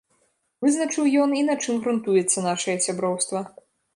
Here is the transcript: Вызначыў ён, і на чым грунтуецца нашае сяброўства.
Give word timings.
Вызначыў 0.65 1.09
ён, 1.25 1.35
і 1.41 1.43
на 1.51 1.57
чым 1.65 1.77
грунтуецца 1.83 2.45
нашае 2.49 2.77
сяброўства. 2.89 3.45